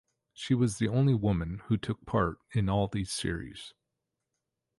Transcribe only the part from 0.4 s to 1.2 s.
was the only